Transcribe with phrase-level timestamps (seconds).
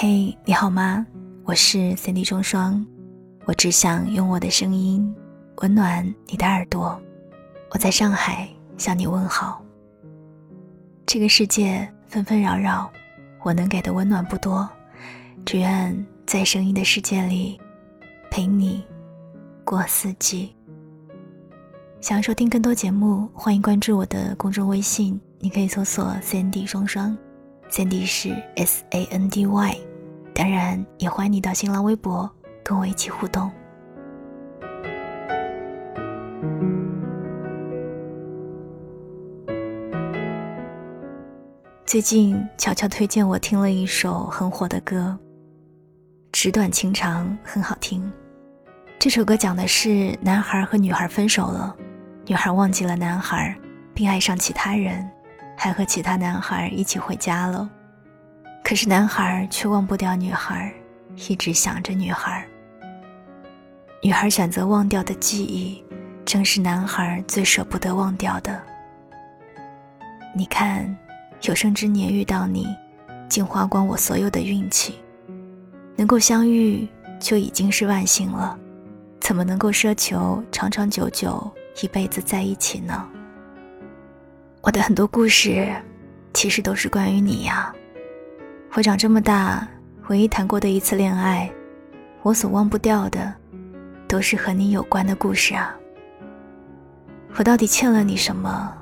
[0.00, 1.04] 嘿，你好吗？
[1.42, 2.86] 我是 Cindy 双双，
[3.46, 5.12] 我只想用我的声音
[5.56, 6.96] 温暖你的耳朵。
[7.72, 9.60] 我在上海向你问好。
[11.04, 12.88] 这个世界纷纷扰扰，
[13.42, 14.70] 我能给的温暖不多，
[15.44, 17.60] 只愿在声音的世界里
[18.30, 18.84] 陪你
[19.64, 20.54] 过四季。
[22.00, 27.18] 想要收听更多节目，欢迎关注我的公众微信，你可以搜索 Cindy 双双
[27.68, 29.87] ，Cindy 是 S A N D Y。
[30.38, 32.30] 当然，也欢迎你到新浪微博
[32.62, 33.50] 跟我一起互动。
[41.84, 45.18] 最近，乔乔推荐我听了一首很火的歌，
[46.30, 48.08] 《纸短情长》，很好听。
[48.96, 51.74] 这首歌讲的是男孩和女孩分手了，
[52.26, 53.58] 女孩忘记了男孩，
[53.92, 55.04] 并爱上其他人，
[55.56, 57.68] 还和其他男孩一起回家了。
[58.64, 60.72] 可是男孩却忘不掉女孩，
[61.28, 62.46] 一直想着女孩。
[64.02, 65.82] 女孩选择忘掉的记忆，
[66.24, 68.62] 正是男孩最舍不得忘掉的。
[70.36, 70.96] 你看，
[71.42, 72.66] 有生之年遇到你，
[73.28, 75.00] 竟花光我所有的运气。
[75.96, 76.86] 能够相遇
[77.18, 78.56] 就已经是万幸了，
[79.18, 81.50] 怎么能够奢求长长久久
[81.82, 83.08] 一辈子在一起呢？
[84.60, 85.74] 我的很多故事，
[86.34, 87.74] 其实都是关于你呀。
[88.74, 89.66] 我长这么大，
[90.08, 91.50] 唯一谈过的一次恋爱，
[92.22, 93.34] 我所忘不掉的，
[94.06, 95.74] 都是和你有关的故事啊。
[97.34, 98.72] 我到底欠了你什么？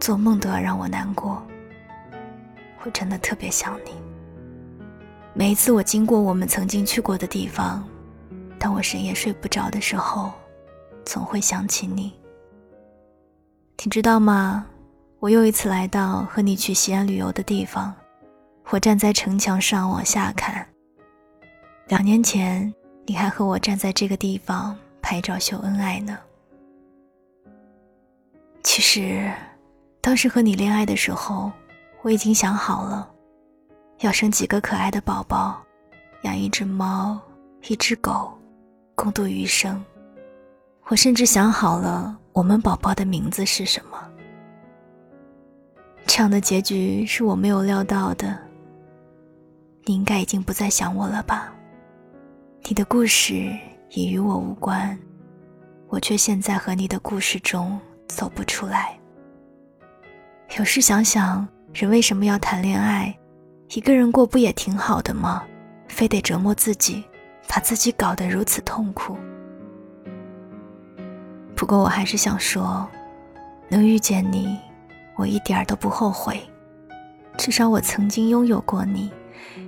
[0.00, 1.40] 做梦都要让我难过。
[2.82, 3.92] 我真的特别想你。
[5.34, 7.86] 每一次我经过我们曾经去过的地方，
[8.58, 10.32] 当我深夜睡不着的时候，
[11.04, 12.12] 总会想起你。
[13.84, 14.66] 你知道吗？
[15.20, 17.94] 我又一次来到和你去西安旅游的地方。
[18.70, 20.66] 我站在城墙上往下看。
[21.86, 22.72] 两年前，
[23.06, 26.18] 你还和我站在这个地方拍照秀恩爱呢。
[28.62, 29.32] 其实，
[30.02, 31.50] 当时和你恋爱的时候，
[32.02, 33.10] 我已经想好了，
[34.00, 35.58] 要生几个可爱的宝宝，
[36.22, 37.18] 养一只猫，
[37.68, 38.36] 一只狗，
[38.94, 39.82] 共度余生。
[40.88, 43.98] 我甚至想好了我们宝宝的名字是什么。
[46.06, 48.47] 这样的结局是我没有料到的。
[49.88, 51.50] 你应该已经不再想我了吧？
[52.64, 53.50] 你的故事
[53.88, 54.96] 已与我无关，
[55.88, 58.94] 我却陷在和你的故事中走不出来。
[60.58, 63.18] 有时想想，人为什么要谈恋爱？
[63.70, 65.42] 一个人过不也挺好的吗？
[65.88, 67.02] 非得折磨自己，
[67.48, 69.16] 把自己搞得如此痛苦。
[71.56, 72.86] 不过我还是想说，
[73.70, 74.58] 能遇见你，
[75.16, 76.38] 我一点儿都不后悔。
[77.38, 79.10] 至少我曾经拥有过你。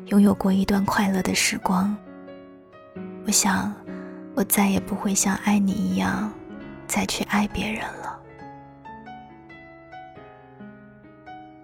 [0.06, 1.96] 拥有过一段快乐的时光，
[3.26, 3.72] 我想，
[4.34, 6.32] 我再也不会像爱你一样，
[6.86, 8.18] 再去爱别人了。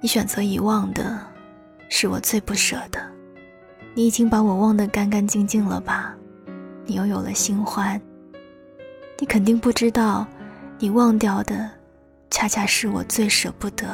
[0.00, 1.18] 你选择遗忘的，
[1.88, 3.04] 是我最不舍的。
[3.94, 6.14] 你已经把我忘得干干净净了吧？
[6.84, 8.00] 你又有了新欢。
[9.18, 10.26] 你肯定不知道，
[10.78, 11.70] 你忘掉的，
[12.30, 13.86] 恰恰是我最舍不得，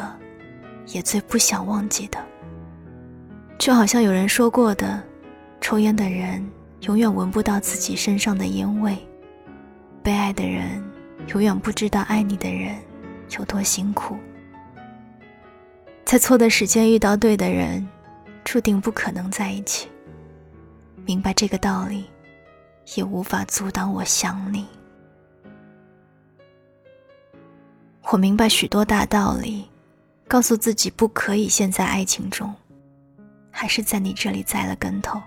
[0.88, 2.18] 也最不想忘记的。
[3.62, 5.00] 就好像有人说过的，
[5.60, 6.44] 抽烟的人
[6.80, 8.98] 永远闻不到自己身上的烟味，
[10.02, 10.82] 被爱的人
[11.28, 12.74] 永远不知道爱你的人
[13.38, 14.16] 有多辛苦。
[16.04, 17.86] 在错的时间遇到对的人，
[18.42, 19.88] 注定不可能在一起。
[21.06, 22.06] 明白这个道理，
[22.96, 24.66] 也无法阻挡我想你。
[28.10, 29.70] 我明白许多大道理，
[30.26, 32.52] 告诉自己不可以陷在爱情中。
[33.62, 35.22] 还是在你这里栽了跟头，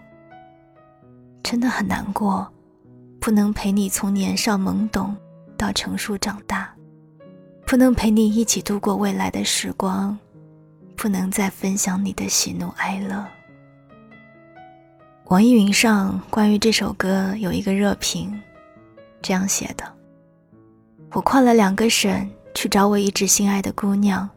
[1.41, 2.45] 真的很难过，
[3.17, 5.15] 不能陪你从年少懵懂
[5.55, 6.69] 到成熟长大，
[7.65, 10.19] 不能陪你一起度过未来的时光，
[10.97, 13.25] 不能再分享你的喜怒哀乐。
[15.27, 18.37] 网易云上关于这首歌有一个热评，
[19.21, 19.85] 这样写的：
[21.11, 24.29] 我跨了两个省去找我一直心爱的姑娘，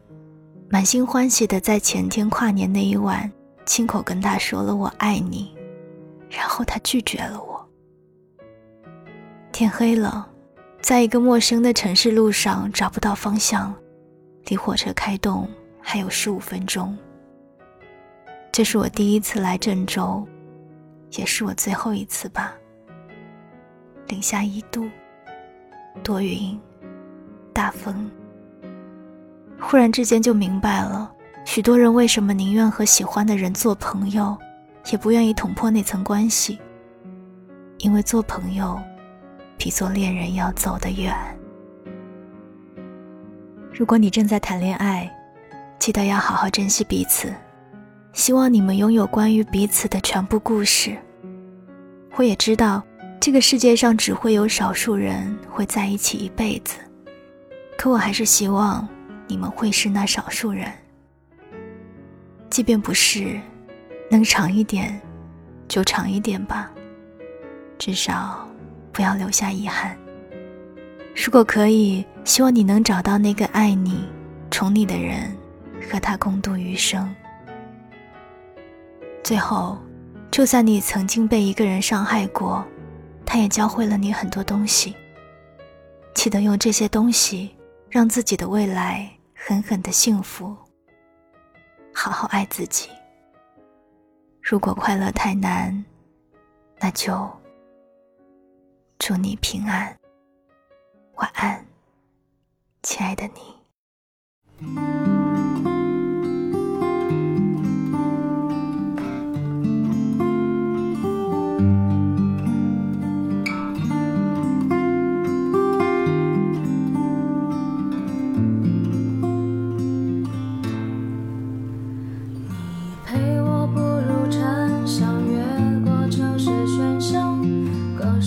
[0.69, 3.29] 满心欢喜的在前天跨年那一晚。
[3.69, 5.55] 亲口跟他说了我爱你，
[6.27, 7.69] 然后他拒绝了我。
[9.51, 10.27] 天黑了，
[10.81, 13.71] 在一个陌生的城市路上找不到方向，
[14.45, 15.47] 离火车开动
[15.79, 16.97] 还有十五分钟。
[18.51, 20.27] 这是我第一次来郑州，
[21.11, 22.55] 也是我最后一次吧。
[24.07, 24.89] 零下一度，
[26.01, 26.59] 多云，
[27.53, 28.09] 大风。
[29.59, 31.13] 忽然之间就明白了。
[31.49, 34.37] 许多人为什么宁愿和喜欢的人做朋友，
[34.91, 36.59] 也不愿意捅破那层关系，
[37.79, 38.79] 因为做朋友
[39.57, 41.11] 比做恋人要走得远。
[43.73, 45.11] 如果你正在谈恋爱，
[45.79, 47.33] 记得要好好珍惜彼此，
[48.13, 50.95] 希望你们拥有关于彼此的全部故事。
[52.13, 52.83] 我也知道，
[53.19, 56.77] 这个世界上只会有少数人会在一起一辈子，
[57.75, 58.87] 可我还是希望
[59.25, 60.71] 你们会是那少数人。
[62.49, 63.39] 即便不是，
[64.09, 64.99] 能长一点，
[65.67, 66.71] 就长一点吧，
[67.77, 68.47] 至少
[68.91, 69.97] 不要留下遗憾。
[71.15, 74.05] 如果可以，希望你能找到那个爱你、
[74.49, 75.35] 宠你的人，
[75.91, 77.13] 和他共度余生。
[79.23, 79.77] 最后。
[80.31, 82.63] 就算你曾经被一个人伤害过，
[83.25, 84.95] 他也教会了你很多东西。
[86.13, 87.49] 记得用这些东西，
[87.89, 90.55] 让自己的未来狠狠的幸福。
[92.01, 92.89] 好好爱自己。
[94.41, 95.83] 如果快乐太难，
[96.79, 97.29] 那就
[98.97, 99.99] 祝你平安，
[101.15, 101.65] 晚安，
[102.83, 103.29] 亲爱的
[104.61, 105.38] 你。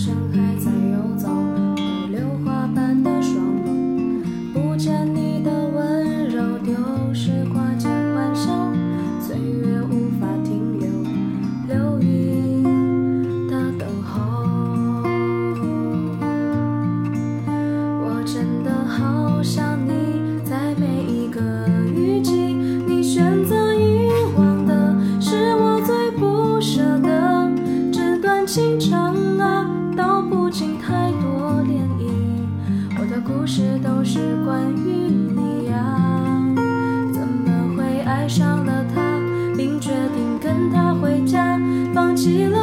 [0.03, 0.72] 生孩子。
[42.23, 42.62] 都是。